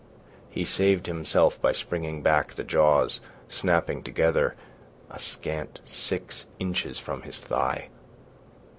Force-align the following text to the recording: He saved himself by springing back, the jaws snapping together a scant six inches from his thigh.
He 0.49 0.65
saved 0.65 1.05
himself 1.05 1.61
by 1.61 1.73
springing 1.73 2.23
back, 2.23 2.53
the 2.53 2.63
jaws 2.63 3.21
snapping 3.49 4.01
together 4.01 4.55
a 5.11 5.19
scant 5.19 5.79
six 5.85 6.47
inches 6.57 6.97
from 6.97 7.21
his 7.21 7.37
thigh. 7.39 7.89